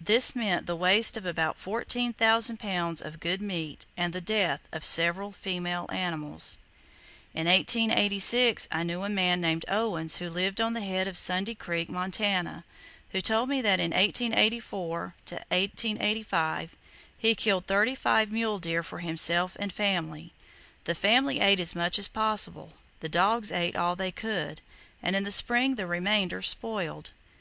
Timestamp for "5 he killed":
15.26-17.66